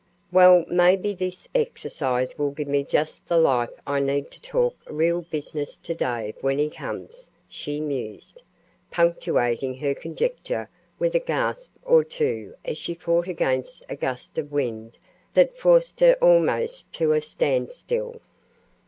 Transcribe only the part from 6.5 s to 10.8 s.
he comes," she mused, punctuating her conjecture